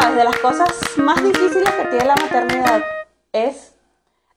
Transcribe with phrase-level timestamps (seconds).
[0.00, 2.82] Sabes, de las cosas más difíciles que tiene la maternidad
[3.32, 3.74] es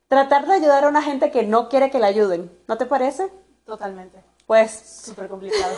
[0.08, 2.52] tratar de ayudar a una gente que no quiere que la ayuden.
[2.68, 3.32] ¿No te parece?
[3.66, 4.24] Totalmente.
[4.46, 4.72] Pues,
[5.06, 5.74] Súper complicado.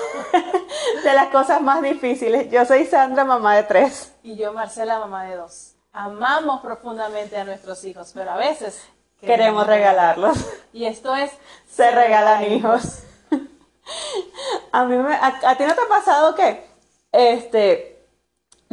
[1.03, 2.49] de las cosas más difíciles.
[2.51, 4.13] Yo soy Sandra, mamá de tres.
[4.23, 5.75] Y yo, Marcela, mamá de dos.
[5.93, 8.81] Amamos profundamente a nuestros hijos, pero a veces
[9.21, 10.37] Queremos regalarlos.
[10.73, 11.31] Y esto es
[11.69, 13.03] Se regalan hijos.
[14.71, 16.67] A mí me, a, a ti no te ha pasado que
[17.11, 17.94] este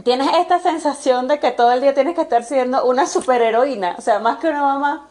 [0.05, 4.01] tienes esta sensación de que todo el día tienes que estar siendo una superheroína, o
[4.01, 5.09] sea, más que una mamá,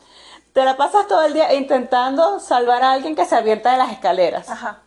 [0.54, 3.92] te la pasas todo el día intentando salvar a alguien que se avienta de las
[3.92, 4.50] escaleras.
[4.50, 4.80] Ajá.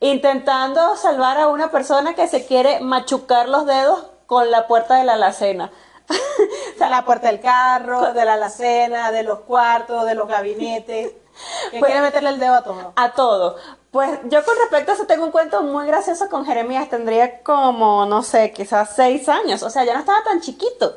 [0.00, 5.04] Intentando salvar a una persona que se quiere machucar los dedos con la puerta de
[5.04, 5.70] la alacena.
[6.74, 11.12] O sea, la puerta del carro, de la alacena, de los cuartos, de los gabinetes.
[11.70, 12.92] Que Pues- quiere meterle el dedo a todo.
[12.96, 13.56] a todo.
[13.96, 16.90] Pues yo con respecto a eso tengo un cuento muy gracioso con Jeremías.
[16.90, 19.62] Tendría como, no sé, quizás seis años.
[19.62, 20.94] O sea, ya no estaba tan chiquito.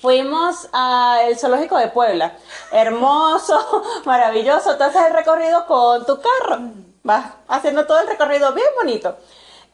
[0.00, 2.36] Fuimos al zoológico de Puebla.
[2.70, 4.76] Hermoso, maravilloso.
[4.76, 6.60] Te haces el recorrido con tu carro.
[7.02, 9.16] Vas haciendo todo el recorrido bien bonito.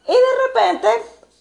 [0.09, 0.88] Y de repente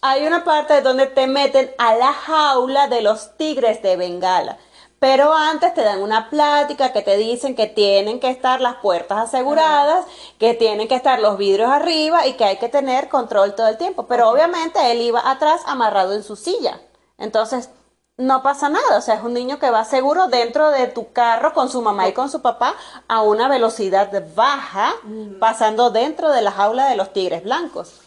[0.02, 4.58] hay una parte donde te meten a la jaula de los tigres de Bengala.
[5.04, 9.18] Pero antes te dan una plática que te dicen que tienen que estar las puertas
[9.18, 10.06] aseguradas,
[10.38, 13.76] que tienen que estar los vidrios arriba y que hay que tener control todo el
[13.76, 14.06] tiempo.
[14.06, 16.80] Pero obviamente él iba atrás amarrado en su silla.
[17.18, 17.68] Entonces,
[18.16, 18.96] no pasa nada.
[18.96, 22.08] O sea, es un niño que va seguro dentro de tu carro con su mamá
[22.08, 22.74] y con su papá
[23.06, 24.94] a una velocidad baja,
[25.38, 28.00] pasando dentro de la jaula de los tigres blancos.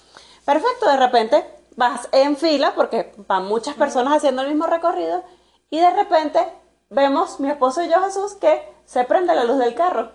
[0.45, 5.23] Perfecto, de repente vas en fila porque van muchas personas haciendo el mismo recorrido
[5.69, 6.39] y de repente
[6.89, 10.11] vemos mi esposo y yo Jesús que se prende la luz del carro.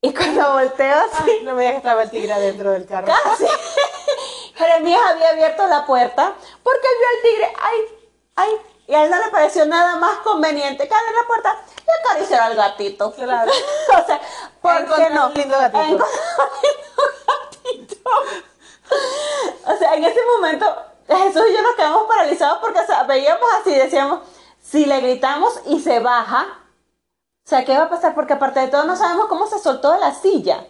[0.00, 3.06] Y cuando volteo así, Ay, no me digas que estaba el tigre adentro del carro.
[3.06, 3.44] casi,
[4.54, 7.78] Jeremías había abierto la puerta porque él vio al tigre, ay,
[8.36, 8.50] ay,
[8.86, 12.40] y a él no le pareció nada más conveniente que abrir la puerta y acariciar
[12.40, 13.12] al gatito.
[13.12, 13.52] Claro.
[14.02, 14.20] o sea,
[14.60, 15.28] ¿por qué no?
[15.28, 15.80] un lindo gatito.
[15.80, 18.10] Encontró un lindo gatito.
[19.66, 20.66] O sea, en ese momento
[21.06, 24.20] Jesús y yo nos quedamos paralizados porque o sea, veíamos así, decíamos,
[24.62, 26.46] si le gritamos y se baja,
[27.44, 28.14] o sea, ¿qué va a pasar?
[28.14, 30.66] Porque aparte de todo no sabemos cómo se soltó de la silla.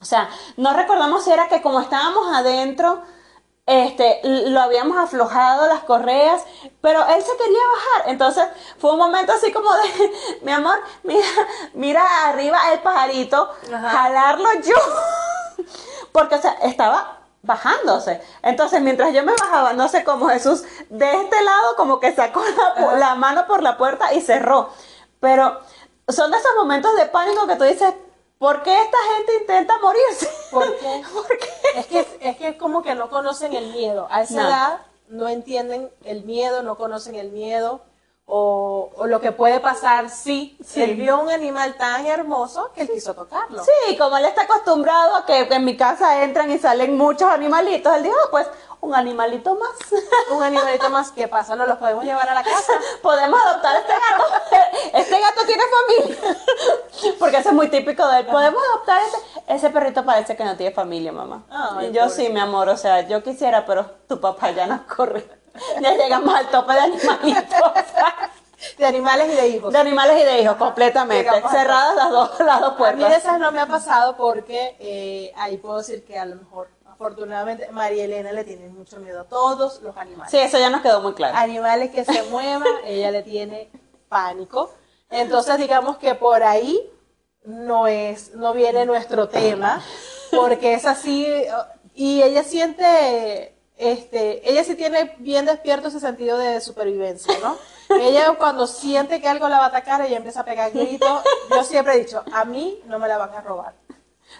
[0.00, 3.02] O sea, no recordamos si era que como estábamos adentro,
[3.66, 6.44] este, lo habíamos aflojado las correas,
[6.80, 8.10] pero él se quería bajar.
[8.10, 8.46] Entonces
[8.78, 11.26] fue un momento así como de, mi amor, mira,
[11.74, 15.64] mira arriba el pajarito, jalarlo yo.
[16.12, 18.20] Porque, o sea, estaba bajándose.
[18.42, 22.42] Entonces, mientras yo me bajaba, no sé cómo Jesús, de este lado como que sacó
[22.98, 24.70] la, mano por la puerta y cerró.
[25.20, 25.60] Pero
[26.08, 27.94] son de esos momentos de pánico que tú dices,
[28.38, 30.28] ¿por qué esta gente intenta morirse?
[30.50, 31.02] ¿Por qué?
[31.12, 31.48] ¿Por qué?
[31.76, 34.08] Es que, es que como que no conocen el miedo.
[34.10, 34.48] A esa No.
[34.48, 34.78] edad
[35.08, 37.80] no entienden el miedo, no conocen el miedo.
[38.28, 40.82] O, o lo que puede pasar si Sí.
[40.82, 43.62] él vio un animal tan hermoso que él quiso tocarlo.
[43.62, 47.94] Sí, como él está acostumbrado a que en mi casa entran y salen muchos animalitos,
[47.94, 48.48] él dijo, "Ah, pues
[48.80, 49.70] un animalito más.
[50.30, 52.72] Un animalito más que pasa, no los podemos llevar a la casa.
[53.02, 54.24] Podemos adoptar este gato.
[54.92, 55.62] Este gato tiene
[55.96, 56.36] familia.
[57.18, 58.26] Porque eso es muy típico de él.
[58.26, 59.54] Podemos adoptar este.
[59.54, 61.44] Ese perrito parece que no tiene familia, mamá.
[61.50, 62.68] Ay, yo sí, mi amor.
[62.68, 65.26] O sea, yo quisiera, pero tu papá ya nos corre.
[65.80, 67.60] Ya llegamos al tope de animalitos.
[68.78, 69.72] De animales y de hijos.
[69.72, 71.30] De animales y de hijos, completamente.
[71.50, 73.16] Cerradas las dos, las dos A mí de puertas.
[73.18, 77.68] esas no me ha pasado porque eh, ahí puedo decir que a lo mejor, afortunadamente,
[77.72, 80.30] María Elena le tiene mucho miedo a todos los animales.
[80.30, 81.36] Sí, eso ya nos quedó muy claro.
[81.36, 83.70] Animales que se muevan, ella le tiene
[84.08, 84.72] pánico.
[85.10, 86.90] Entonces, digamos que por ahí
[87.44, 89.82] no es, no viene nuestro tema,
[90.32, 91.26] porque es así,
[91.94, 97.56] y ella siente, este, ella sí tiene bien despierto ese sentido de supervivencia, ¿no?
[97.88, 101.22] Ella cuando siente que algo la va a atacar, ella empieza a pegar gritos.
[101.50, 103.74] Yo siempre he dicho, a mí no me la van a robar.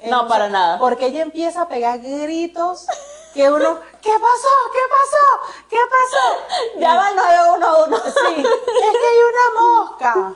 [0.04, 0.78] No, para nada.
[0.78, 2.86] Porque ella empieza a pegar gritos
[3.34, 4.54] que uno, ¿qué pasó?
[4.72, 5.64] ¿Qué pasó?
[5.68, 6.80] ¿Qué pasó?
[6.80, 8.10] Ya va el 911.
[8.10, 10.34] Sí, es que hay una mosca.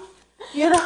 [0.54, 0.78] Y uno,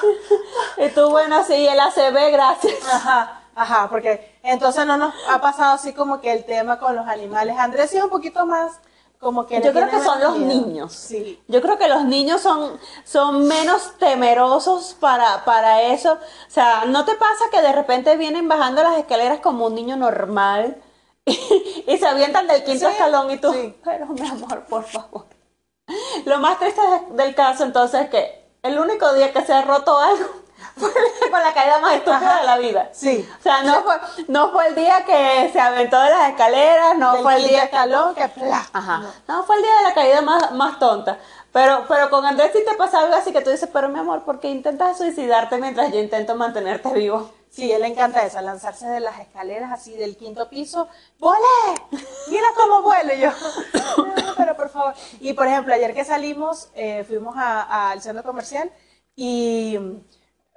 [0.76, 2.86] Y tú, bueno, sí, el ACB, gracias.
[2.88, 7.06] Ajá, ajá, porque entonces no nos ha pasado así como que el tema con los
[7.06, 7.56] animales.
[7.58, 8.80] Andrés sí es un poquito más
[9.24, 9.58] como que...
[9.58, 10.92] le Yo creo que son los niños.
[10.92, 11.42] Sí.
[11.48, 16.12] Yo creo que los niños son, son menos temerosos para, para eso.
[16.12, 19.96] O sea, ¿no te pasa que de repente vienen bajando las escaleras como un niño
[19.96, 20.80] normal
[21.24, 23.74] y, se avientan del quinto Sí, escalón y tú, sí.
[23.82, 25.26] pero mi amor, por favor.
[26.26, 29.62] Lo más triste de- del caso entonces es que el único día que se ha
[29.62, 30.43] roto algo
[31.30, 32.40] con la caída más estúpida Ajá.
[32.40, 32.90] de la vida.
[32.92, 33.28] Sí.
[33.38, 33.94] O sea, no fue,
[34.28, 37.58] no fue el día que se aventó de las escaleras, no Del fue el día
[37.60, 38.66] que escalón que ¡plá!
[38.72, 39.02] Ajá.
[39.28, 41.18] No, fue el día de la caída más, más tonta.
[41.52, 44.24] Pero, pero con Andrés sí te pasa algo así que tú dices, pero mi amor,
[44.24, 47.30] ¿por qué intentas suicidarte mientras yo intento mantenerte vivo?
[47.48, 50.88] Sí, él le encanta eso, lanzarse de las escaleras así del quinto piso.
[51.20, 51.38] ¡Vuele!
[52.28, 53.30] Mira cómo vuelo yo.
[53.96, 54.94] "No, pero por favor.
[55.20, 58.72] Y por ejemplo, ayer que salimos, eh, fuimos a- al centro comercial
[59.14, 59.78] y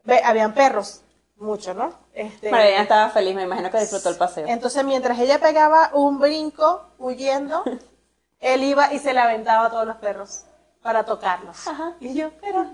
[0.07, 1.01] ve, habían perros,
[1.35, 1.93] muchos, ¿no?
[2.13, 4.47] Este, ella estaba feliz, me imagino que disfrutó el paseo.
[4.47, 7.63] Entonces, mientras ella pegaba un brinco huyendo,
[8.39, 10.45] él iba y se le aventaba a todos los perros
[10.87, 11.67] para tocarlos.
[11.67, 11.95] Ajá.
[11.99, 12.65] Y yo, pero.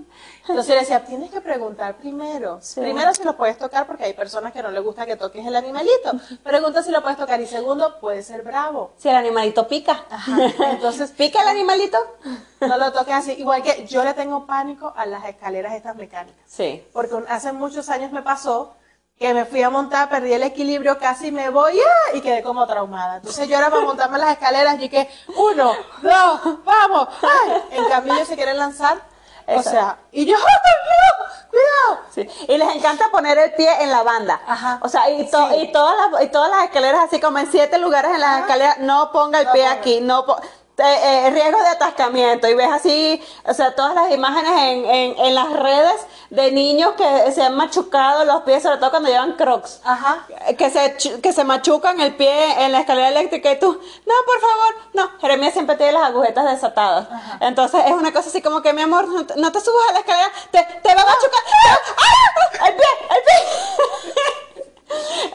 [0.42, 2.60] Entonces le decía, tienes que preguntar primero.
[2.62, 2.80] Sí.
[2.80, 5.56] Primero si lo puedes tocar, porque hay personas que no les gusta que toques el
[5.56, 6.12] animalito.
[6.44, 7.42] Pregunta si lo puedes tocar.
[7.42, 8.92] Y segundo, puede ser bravo.
[8.98, 10.06] Si el animalito pica.
[10.12, 10.38] Ajá.
[10.69, 11.98] Entonces, ¿Pica el animalito?
[12.62, 13.31] no lo toques así.
[13.31, 16.39] Igual que yo le tengo pánico a las escaleras estas mecánicas.
[16.45, 16.86] Sí.
[16.94, 18.75] Porque hace muchos años me pasó
[19.19, 22.15] que me fui a montar, perdí el equilibrio, casi me voy ¡ah!
[22.15, 23.18] y quedé como traumada.
[23.18, 27.63] Entonces yo ahora para montarme las escaleras, y que uno, dos, vamos, ¡ay!
[27.71, 28.98] En cambio ellos se quieren lanzar,
[29.48, 31.33] o sea, y yo, ¡ay, no!
[31.51, 32.07] ¡Cuidado!
[32.13, 32.27] Sí.
[32.51, 34.42] Y les encanta poner el pie en la banda.
[34.48, 34.80] Ajá.
[34.81, 35.56] O sea, y, to- Sí.
[35.57, 38.39] y, todas las, y todas las escaleras, así como en siete lugares en las Ajá.
[38.42, 40.42] escaleras, no ponga el No pie aquí, no po-
[40.77, 42.47] eh, eh, riesgo de atascamiento.
[42.47, 46.93] Y ves así, o sea, todas las imágenes en, en, en las redes de niños
[46.97, 49.81] que se han machucado los pies, sobre todo cuando llevan crocs.
[49.83, 50.25] Ajá.
[50.57, 54.39] Que se, que se machucan el pie en la escalera eléctrica y tú, no, por
[54.41, 57.07] favor, no, Jeremías siempre tiene las agujetas desatadas.
[57.39, 59.93] Entonces es una cosa así como que, mi amor, no te, no te subas a
[59.93, 61.43] la escalera, te, te va a machucar.
[61.97, 62.67] ¡Ah!
[62.67, 62.85] ¡El pie!
[63.09, 63.32] ¡El pie!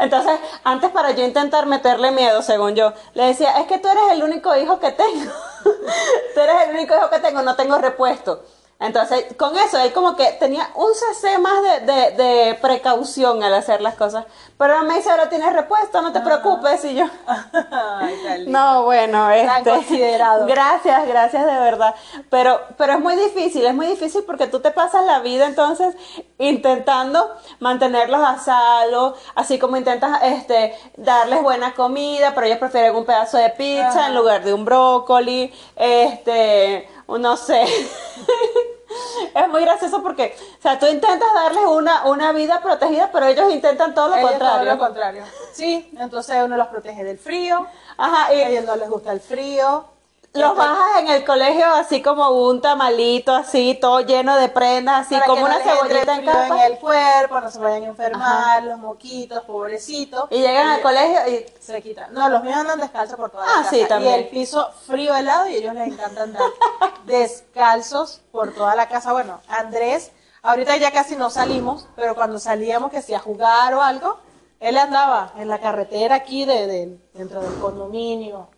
[0.09, 4.05] Entonces, antes para yo intentar meterle miedo, según yo, le decía, es que tú eres
[4.13, 5.31] el único hijo que tengo.
[5.63, 8.43] tú eres el único hijo que tengo, no tengo repuesto.
[8.81, 13.53] Entonces, con eso, él como que tenía un cc más de, de, de precaución al
[13.55, 14.25] hacer las cosas.
[14.57, 16.85] Pero me dice, ahora tienes repuesto, no te preocupes.
[16.85, 17.05] Y yo,
[17.73, 20.47] Ay, no, bueno, Tan este, considerado.
[20.49, 21.95] Gracias, gracias de verdad.
[22.31, 25.97] Pero, pero es muy difícil, es muy difícil porque tú te pasas la vida entonces
[26.39, 33.05] intentando mantenerlos a salvo, así como intentas este darles buena comida, pero ellos prefieren un
[33.05, 34.07] pedazo de pizza Ajá.
[34.09, 37.65] en lugar de un brócoli, este, no sé.
[39.35, 43.53] Es muy gracioso porque, o sea, tú intentas darles una, una vida protegida, pero ellos
[43.53, 44.59] intentan todo lo Ellos contrario.
[44.59, 45.25] Todo lo contrario.
[45.53, 47.67] Sí, entonces uno los protege del frío,
[47.97, 49.98] Ajá, a y, ellos no les gusta el frío.
[50.35, 55.15] Los bajas en el colegio así como un tamalito, así todo lleno de prendas, así
[55.15, 56.47] para como que una no les entre cebollita en frío capa.
[56.67, 60.27] en el cuerpo, no se vayan a enfermar, los moquitos, pobrecitos.
[60.31, 62.13] Y llegan al colegio y se quitan.
[62.13, 63.71] No, los míos andan descalzos por toda la Ah, casa.
[63.71, 64.15] sí, también.
[64.15, 66.43] Y el piso frío helado y ellos les encanta andar
[67.07, 69.13] descalzos por toda la casa.
[69.13, 73.83] Bueno, Andrés, ahorita ya casi no salimos, pero cuando salíamos que si a jugar o
[73.83, 74.19] algo,
[74.61, 78.49] él andaba en la carretera aquí de, de- dentro del condominio.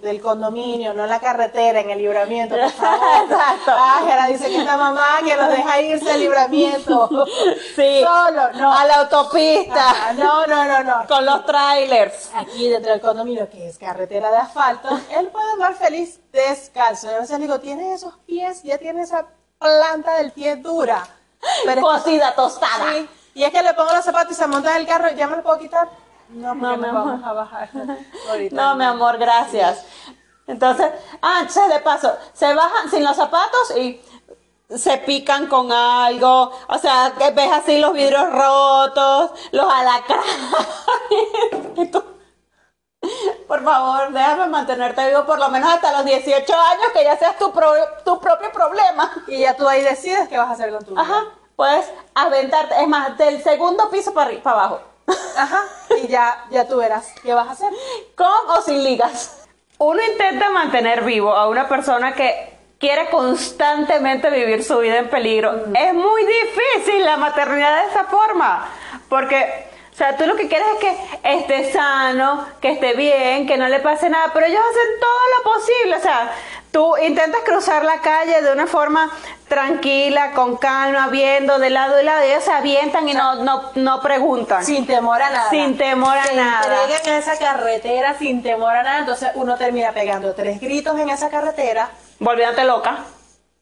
[0.00, 2.98] Del condominio, no en la carretera, en el libramiento, por favor.
[3.24, 3.70] Exacto.
[3.72, 7.08] Ah, dice que esta mamá que los deja irse al libramiento.
[7.76, 8.72] sí, Solo, no.
[8.72, 12.30] a la autopista Ah, no, no, no, no con los trailers.
[12.34, 17.06] aquí dentro del condominio, que es carretera de asfalto, él puede andar feliz descalzo.
[17.10, 19.26] Y a veces le digo, tienes esos pies, ya tiene esa
[19.58, 21.06] planta del pie dura.
[21.64, 22.92] Pero Cocida tostada.
[22.92, 25.26] sí, y es que le pongo los zapatos y se monta en el carro, ¿ya
[25.26, 25.88] me lo puedo quitar?
[26.30, 26.92] No, No, amor.
[26.92, 27.68] vamos a bajar
[28.30, 28.54] ahorita.
[28.56, 29.84] No, mi amor, gracias.
[30.46, 30.90] Entonces,
[31.22, 34.00] ah, entonces de paso, se bajan sin los zapatos y
[34.74, 40.26] se pican con algo, o sea, que ves así los vidrios rotos, los alacranes.
[43.04, 43.08] Y
[43.48, 47.36] Por favor, déjame mantenerte vivo por lo menos hasta los 18 años, que ya seas
[47.36, 47.74] tu, pro-
[48.04, 49.10] tu propio problema.
[49.26, 51.02] Y ya tú ahí decides qué vas a hacer con tu vida.
[51.02, 51.24] Ajá,
[51.56, 54.80] puedes aventarte, es más, del segundo piso para, para abajo,
[55.36, 55.60] Ajá.
[56.02, 57.72] Y ya, ya tú verás qué vas a hacer.
[58.14, 59.46] con o sin ligas.
[59.78, 65.52] Uno intenta mantener vivo a una persona que quiere constantemente vivir su vida en peligro.
[65.74, 68.68] Es muy difícil la maternidad de esa forma,
[69.08, 73.58] porque O sea, tú lo que quieres es que esté sano, que esté bien, que
[73.58, 75.96] no le pase nada, pero ellos hacen todo lo posible.
[75.96, 76.32] O sea,
[76.72, 79.10] tú intentas cruzar la calle de una forma
[79.46, 83.70] tranquila, con calma, viendo de lado y lado, y ellos se avientan y no, no,
[83.74, 84.64] no preguntan.
[84.64, 85.50] Sin temor a nada.
[85.50, 86.84] Sin temor a Se nada.
[86.84, 88.98] entregan en esa carretera sin temor a nada.
[89.00, 92.98] Entonces uno termina pegando tres gritos en esa carretera Volviéndote loca.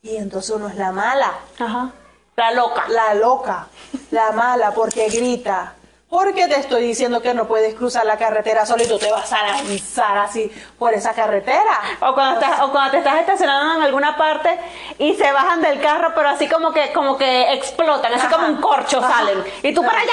[0.02, 1.32] y entonces uno es la mala.
[1.58, 1.90] Ajá.
[2.36, 2.84] La loca.
[2.88, 3.66] La loca,
[4.12, 5.74] la mala, porque grita.
[6.10, 9.32] Porque te estoy diciendo que no puedes cruzar la carretera solo y tú te vas
[9.32, 11.80] a lanzar así por esa carretera.
[12.00, 14.58] O cuando, estás, o cuando te estás estacionando en alguna parte
[14.98, 18.36] y se bajan del carro, pero así como que, como que explotan, así Ajá.
[18.36, 19.18] como un corcho Ajá.
[19.18, 19.44] salen.
[19.62, 20.12] Y tú para allá.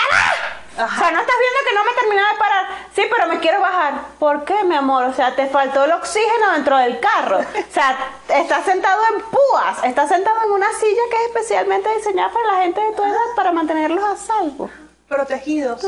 [0.75, 2.67] O sea, no estás viendo que no me terminé de parar.
[2.93, 3.93] Sí, pero me quiero bajar.
[4.19, 5.05] ¿Por qué, mi amor?
[5.05, 7.39] O sea, te faltó el oxígeno dentro del carro.
[7.39, 7.97] O sea,
[8.29, 9.83] estás sentado en púas.
[9.83, 13.17] Estás sentado en una silla que es especialmente diseñada para la gente de tu edad
[13.35, 14.69] para mantenerlos a salvo.
[15.07, 15.81] Protegidos.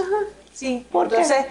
[0.53, 0.85] Sí.
[0.93, 1.45] Entonces,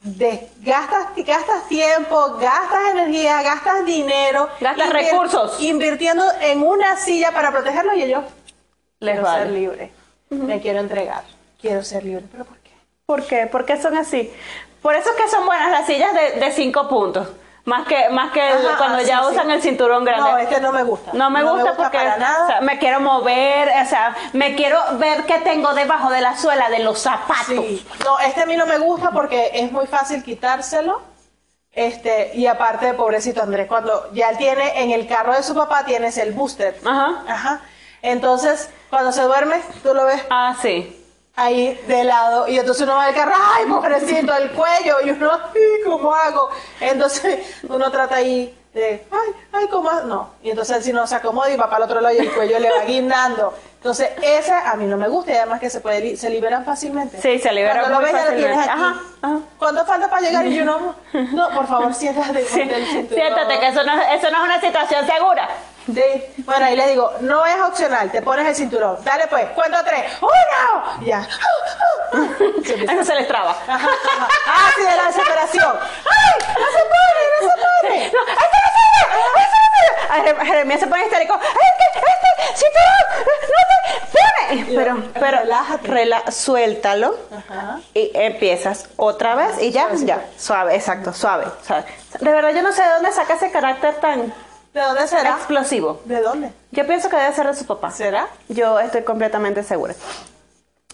[0.00, 4.48] de- gastas, gastas tiempo, gastas energía, gastas dinero.
[4.60, 5.60] Gastas invir- recursos.
[5.62, 8.24] Invirtiendo en una silla para protegerlos y ellos
[9.00, 9.44] Les quiero vale.
[9.44, 9.92] ser libre.
[10.30, 11.22] Me quiero entregar.
[11.60, 12.24] Quiero ser libre.
[12.32, 12.70] ¿Pero por qué?
[13.06, 13.46] ¿Por qué?
[13.46, 14.32] ¿Por qué son así?
[14.80, 17.28] Por eso es que son buenas las sillas de, de cinco puntos.
[17.64, 19.52] Más que, más que Ajá, cuando ah, ya sí, usan sí.
[19.52, 20.30] el cinturón grande.
[20.32, 21.12] No, este no me gusta.
[21.14, 25.38] No me gusta porque o sea, me quiero mover, o sea, me quiero ver qué
[25.38, 27.46] tengo debajo de la suela de los zapatos.
[27.46, 27.86] Sí.
[28.04, 31.02] No, este a mí no me gusta porque es muy fácil quitárselo.
[31.70, 36.18] Este, y aparte, pobrecito Andrés, cuando ya tiene en el carro de su papá tienes
[36.18, 36.76] el booster.
[36.84, 37.22] Ajá.
[37.28, 37.60] Ajá.
[38.02, 41.01] Entonces, cuando se duerme, tú lo ves Ah, sí.
[41.36, 45.30] Ahí de lado y entonces uno va al carro, ay, pobrecito, el cuello y uno,
[45.32, 46.50] ay, ¿cómo hago?
[46.80, 50.06] Entonces uno trata ahí de, ay, ay, ¿cómo hago?
[50.06, 50.30] No.
[50.42, 52.58] Y entonces si no se acomoda y va para el otro lado y el cuello
[52.58, 53.54] le va guindando.
[53.82, 57.20] Entonces, esa a mí no me gusta y además que se puede se liberan fácilmente.
[57.20, 58.68] Sí, se liberan Cuando lo muy ves ya lo tienes aquí.
[58.68, 59.00] fácilmente.
[59.20, 59.38] Ajá, ajá.
[59.58, 60.46] ¿Cuánto falta para llegar?
[60.46, 62.44] Y yo no, no, por favor, siéntate.
[62.44, 62.62] Sí.
[62.62, 65.48] Siéntate, que eso no, eso no es una situación segura.
[65.86, 66.24] Sí.
[66.38, 68.98] Bueno, ahí le digo, no es opcional, te pones el cinturón.
[69.04, 70.12] Dale pues, cuento tres.
[70.20, 71.04] ¡Uno!
[71.04, 71.26] Ya.
[72.64, 72.84] Se.
[72.84, 73.50] Eso se les traba.
[73.50, 74.28] Ajá, ajá.
[74.46, 75.78] Ah, sí, de la desesperación.
[75.80, 76.44] ¡Ay!
[76.48, 77.22] ¡No se pone!
[77.32, 78.12] ¡No se pone!
[78.12, 79.18] No, ¡Este no sirve!
[79.42, 80.14] ¡Este no!
[80.14, 81.34] Ay, Jerem- Jeremías se pone histérico.
[81.34, 81.42] ¡Es
[81.78, 84.66] que este cinturón no se pone!
[84.76, 85.88] Pero, pero, Relájate.
[85.88, 87.16] rela- suéltalo.
[87.36, 87.80] Ajá.
[87.94, 91.84] Y empiezas otra vez y ya, ya, suave, exacto, suave, suave.
[92.20, 94.34] De verdad yo no sé de dónde saca ese carácter tan
[94.72, 95.30] ¿De dónde será?
[95.36, 96.00] explosivo.
[96.04, 96.52] ¿De dónde?
[96.70, 97.90] Yo pienso que debe ser de su papá.
[97.90, 98.28] ¿Será?
[98.48, 99.94] Yo estoy completamente segura.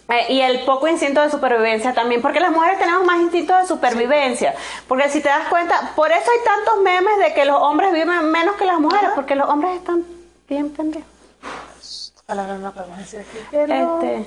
[0.08, 3.66] Eh, y el poco instinto de supervivencia también, porque las mujeres tenemos más instinto de
[3.66, 4.54] supervivencia.
[4.88, 8.30] Porque si te das cuenta, por eso hay tantos memes de que los hombres viven
[8.30, 10.04] menos que las mujeres, porque los hombres están
[10.48, 12.14] bien pendejos.
[12.26, 13.38] Palabra no podemos decir aquí.
[13.50, 14.00] Pero...
[14.02, 14.24] Este,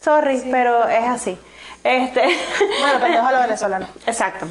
[0.00, 1.38] sorry, pero es así.
[1.82, 2.22] Este,
[2.80, 3.88] Bueno, pendejo a los venezolanos.
[4.06, 4.46] Exacto.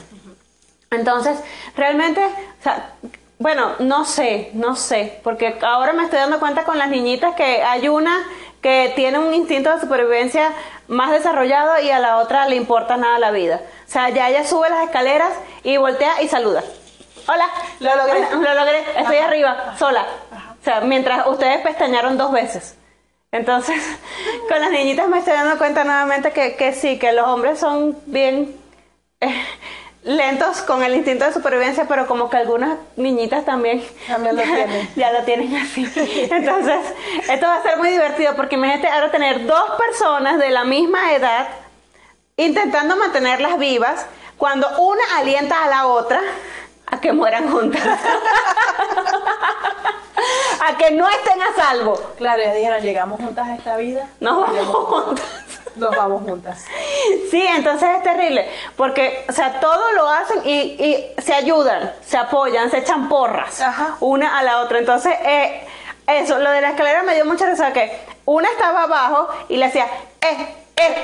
[0.89, 1.39] Entonces,
[1.77, 2.93] realmente, o sea,
[3.41, 7.63] bueno, no sé, no sé, porque ahora me estoy dando cuenta con las niñitas que
[7.63, 8.23] hay una
[8.61, 10.53] que tiene un instinto de supervivencia
[10.87, 13.61] más desarrollado y a la otra le importa nada la vida.
[13.87, 15.33] O sea, ya ella sube las escaleras
[15.63, 16.63] y voltea y saluda.
[17.27, 17.47] Hola.
[17.79, 18.19] Lo logré.
[18.31, 18.79] Lo logré.
[18.95, 19.27] Estoy Ajá.
[19.27, 20.05] arriba, sola.
[20.61, 22.77] O sea, mientras ustedes pestañaron dos veces.
[23.31, 23.81] Entonces,
[24.49, 27.97] con las niñitas me estoy dando cuenta nuevamente que, que sí, que los hombres son
[28.05, 28.55] bien
[29.19, 29.43] eh,
[30.03, 34.89] lentos con el instinto de supervivencia, pero como que algunas niñitas también, También lo tienen.
[34.95, 35.87] ya lo tienen así.
[36.31, 36.79] Entonces,
[37.29, 41.13] esto va a ser muy divertido porque imagínate ahora tener dos personas de la misma
[41.13, 41.47] edad
[42.37, 44.05] intentando mantenerlas vivas
[44.37, 46.19] cuando una alienta a la otra
[46.87, 47.83] a que mueran juntas.
[50.67, 51.99] a que no estén a salvo.
[52.17, 54.07] Claro, ya dijeron, llegamos juntas a esta vida.
[54.19, 55.25] Nos vamos juntas.
[55.75, 56.65] Nos vamos juntas.
[57.29, 62.17] Sí, entonces es terrible, porque, o sea, todo lo hacen y, y se ayudan, se
[62.17, 63.95] apoyan, se echan porras, Ajá.
[64.01, 64.79] una a la otra.
[64.79, 65.65] Entonces, eh,
[66.07, 67.91] eso, lo de la escalera me dio mucha risa, que
[68.25, 69.85] una estaba abajo y le hacía,
[70.21, 70.95] eh, eh,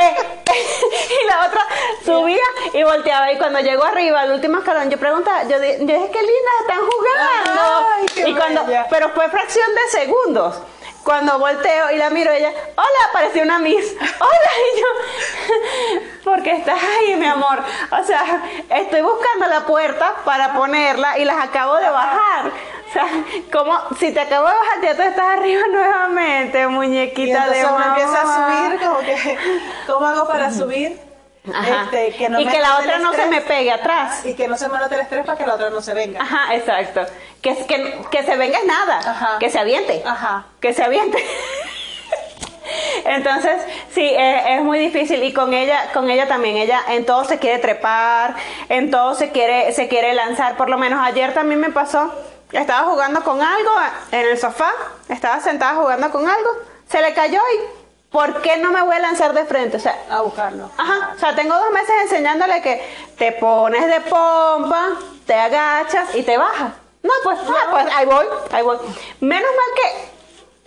[0.00, 0.14] eh,
[0.46, 0.46] eh,
[1.24, 1.60] y la otra
[2.04, 2.42] subía
[2.74, 3.32] y volteaba.
[3.32, 6.54] Y cuando llegó arriba, al último escalón, yo preguntaba, yo, di- yo dije, qué lindas
[6.62, 7.86] están jugando.
[7.96, 10.56] Ay, qué y cuando, pero fue fracción de segundos.
[11.04, 13.94] Cuando volteo y la miro, ella, hola, apareció una Miss.
[14.20, 17.58] Hola, y yo, porque estás ahí, mi amor.
[17.90, 22.46] O sea, estoy buscando la puerta para ponerla y las acabo de bajar.
[22.88, 23.06] O sea,
[23.52, 27.64] como si te acabo de bajar, ya tú estás arriba nuevamente, Y muñequita de entonces
[27.64, 27.86] uno mamá.
[27.88, 29.38] empieza a subir, como que,
[29.86, 31.11] ¿cómo hago para subir?
[31.44, 34.24] Este, que no y me que la otra no se me pegue atrás.
[34.24, 36.20] Y que no se me note el estrés para que la otra no se venga.
[36.22, 37.04] Ajá, exacto.
[37.40, 38.98] Que, que, que se venga es nada.
[38.98, 39.38] Ajá.
[39.40, 40.02] Que se aviente.
[40.06, 40.46] Ajá.
[40.60, 41.18] Que se aviente.
[43.04, 47.24] Entonces, sí, es, es, muy difícil y con ella, con ella también, ella en todo
[47.24, 48.36] se quiere trepar,
[48.68, 50.56] en todo se quiere, se quiere lanzar.
[50.56, 52.14] Por lo menos ayer también me pasó,
[52.52, 53.70] estaba jugando con algo
[54.12, 54.70] en el sofá,
[55.08, 56.50] estaba sentada jugando con algo,
[56.88, 57.81] se le cayó y
[58.12, 59.78] ¿por qué no me voy a lanzar de frente?
[59.78, 60.70] O sea, a buscarlo.
[60.76, 62.80] Ajá, o sea, tengo dos meses enseñándole que
[63.18, 64.90] te pones de pompa,
[65.26, 66.74] te agachas y te bajas.
[67.02, 68.78] No, pues, ah, pues ahí voy, ahí voy.
[69.20, 70.12] Menos mal que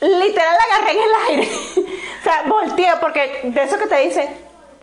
[0.08, 1.52] literal la agarré en el aire.
[2.20, 4.30] o sea, volteé, porque de eso que te dice,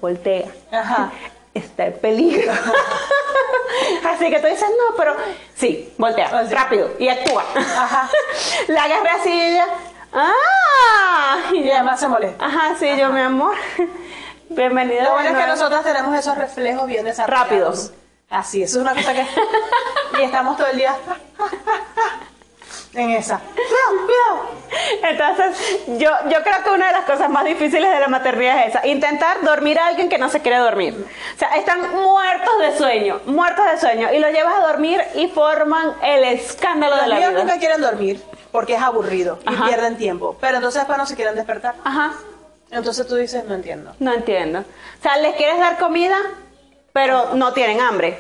[0.01, 0.49] voltea.
[0.71, 1.13] Ajá.
[1.53, 2.51] Está en peligro.
[4.11, 5.15] así que tú dices, no, pero
[5.55, 7.45] sí, voltea, rápido y actúa.
[7.55, 8.09] Ajá.
[8.69, 9.67] la agarré así y ella,
[10.13, 11.39] ¡ah!
[11.53, 12.45] Y, además se molesta.
[12.45, 13.55] Ajá, sí, yo, mi amor.
[14.49, 15.05] Bienvenida.
[15.05, 17.49] Lo bueno es que nosotros tenemos esos reflejos bien desarrollados.
[17.49, 17.93] Rápidos.
[18.29, 19.27] Así, eso es una cosa que...
[20.19, 20.95] y estamos todo el día
[22.95, 23.41] en esa.
[25.03, 28.75] Entonces, yo, yo creo que una de las cosas más difíciles de la maternidad es
[28.75, 31.07] esa, intentar dormir a alguien que no se quiere dormir.
[31.35, 35.29] O sea, están muertos de sueño, muertos de sueño, y los llevas a dormir y
[35.29, 37.31] forman el escándalo de la vida.
[37.31, 41.35] nunca quieren dormir porque es aburrido y pierden tiempo, pero entonces después no se quieren
[41.35, 41.75] despertar.
[41.83, 42.13] Ajá.
[42.71, 43.95] Entonces tú dices, no entiendo.
[43.99, 44.61] No entiendo.
[44.61, 46.17] O sea, ¿les quieres dar comida?
[46.93, 48.19] pero no tienen hambre.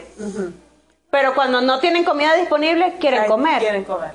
[1.10, 3.58] Pero cuando no tienen comida disponible, quieren comer.
[3.60, 4.12] Quieren comer.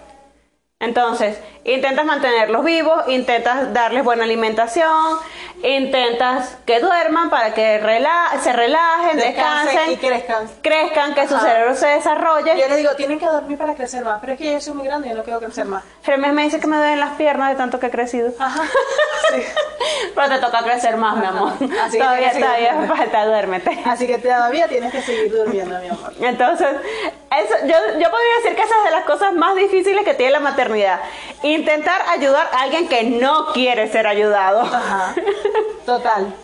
[0.79, 5.17] Entonces, intentas mantenerlos vivos, intentas darles buena alimentación,
[5.63, 7.81] intentas que duerman para que
[8.43, 10.47] se relajen, descansen, y crezcan.
[10.61, 12.59] crezcan, que su cerebro se desarrolle.
[12.59, 14.85] Yo les digo, tienen que dormir para crecer más, pero es que yo soy muy
[14.85, 15.83] grande y yo no quiero crecer más.
[16.03, 18.31] Jeremías me dice que me duelen las piernas de tanto que he crecido.
[18.39, 18.61] Ajá.
[19.29, 19.43] Sí.
[20.15, 21.51] pero te toca crecer más, mi amor.
[21.83, 23.77] Así todavía, todavía falta, duérmete.
[23.83, 26.13] Así que todavía tienes que seguir durmiendo, mi amor.
[26.21, 26.69] Entonces,
[27.31, 30.31] eso, yo, yo podría decir que esa es de las cosas más difíciles que tiene
[30.31, 30.99] la maternidad.
[31.43, 34.61] Intentar ayudar a alguien que no quiere ser ayudado.
[34.61, 35.13] Ajá.
[35.87, 36.35] Total.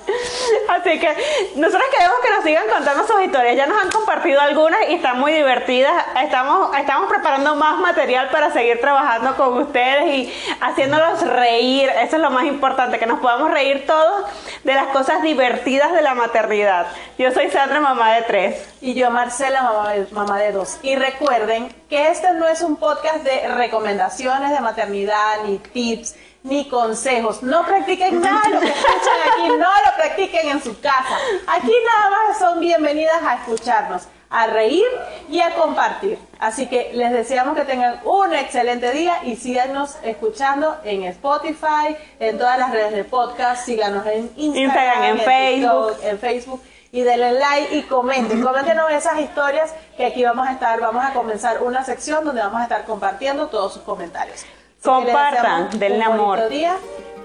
[0.70, 1.18] Así que
[1.58, 3.58] nosotros queremos que nos sigan contando sus historias.
[3.58, 5.92] Ya nos han compartido algunas y están muy divertidas.
[6.24, 11.90] Estamos, estamos preparando más material para seguir trabajando con ustedes y haciéndolos reír.
[11.90, 14.32] Eso es lo más importante, que nos podamos reír todos
[14.64, 16.88] de las cosas divertidas de la maternidad.
[17.18, 18.66] Yo soy Sandra, mamá de tres.
[18.80, 20.78] Y yo, Marcela, mamá de, mamá de dos.
[20.84, 26.68] Y recuerden que este no es un podcast de recomendaciones de maternidad ni tips ni
[26.70, 27.42] consejos.
[27.42, 31.18] No practiquen nada lo que escuchan aquí, no lo practiquen en su casa.
[31.48, 34.86] Aquí nada más son bienvenidas a escucharnos, a reír
[35.30, 36.20] y a compartir.
[36.40, 42.38] Así que les deseamos que tengan un excelente día y síganos escuchando en Spotify, en
[42.38, 45.98] todas las redes de podcast, síganos en Instagram, en, Facebook.
[46.04, 48.42] en Facebook y denle like y comenten.
[48.44, 52.60] Coméntenos esas historias que aquí vamos a estar, vamos a comenzar una sección donde vamos
[52.60, 54.46] a estar compartiendo todos sus comentarios.
[54.84, 56.50] Compartan, denle amor.
[56.50, 56.78] Día,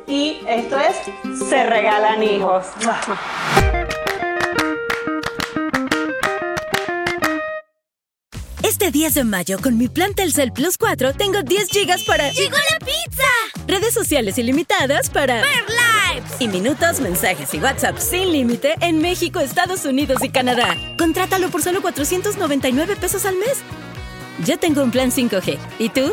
[0.07, 0.97] y esto es
[1.49, 2.66] Se regalan hijos.
[8.62, 12.31] Este 10 de mayo, con mi plan Telcel Plus 4, tengo 10 gigas para...
[12.31, 13.25] ¡Llegó la pizza!
[13.66, 15.40] Redes sociales ilimitadas para...
[15.40, 15.64] ¡Ver
[16.14, 16.40] lives!
[16.40, 20.77] Y minutos, mensajes y WhatsApp sin límite en México, Estados Unidos y Canadá.
[20.97, 23.62] Contrátalo por solo 499 pesos al mes.
[24.44, 25.59] Ya tengo un plan 5G.
[25.81, 26.12] ¿Y tú?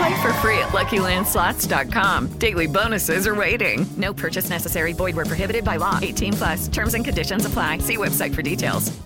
[0.00, 2.28] Play for free at LuckyLandSlots.com.
[2.38, 3.84] Daily bonuses are waiting.
[3.98, 4.94] No purchase necessary.
[4.94, 5.98] Void were prohibited by law.
[6.00, 6.68] 18 plus.
[6.68, 7.78] Terms and conditions apply.
[7.78, 8.98] See website for details.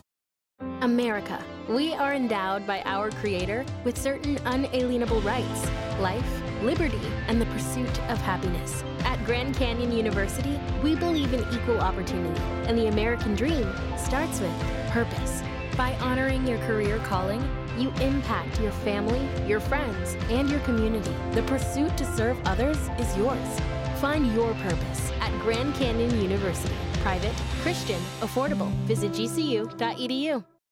[0.83, 1.45] America.
[1.69, 5.67] We are endowed by our Creator with certain unalienable rights:
[5.99, 8.85] life, liberty, and the pursuit of happiness.
[9.01, 14.57] At Grand Canyon University, we believe in equal opportunity, and the American dream starts with
[14.91, 15.43] purpose.
[15.77, 17.43] By honoring your career calling
[17.79, 21.13] you impact your family, your friends, and your community.
[21.33, 23.61] The pursuit to serve others is yours.
[24.01, 26.75] Find your purpose at Grand Canyon University.
[27.03, 28.71] Private, Christian, affordable.
[28.87, 30.54] Visit gcu.edu.